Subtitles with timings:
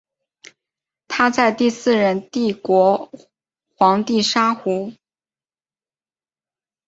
[1.07, 3.11] 他在第四任帝国
[3.75, 4.93] 皇帝沙胡。